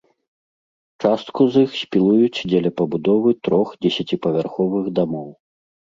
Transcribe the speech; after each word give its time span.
Частку 1.01 1.41
з 1.55 1.61
іх 1.67 1.71
спілуюць 1.81 2.43
дзеля 2.53 2.71
пабудовы 2.81 3.35
трох 3.49 3.67
дзесяціпавярховых 3.83 4.93
дамоў. 5.03 5.29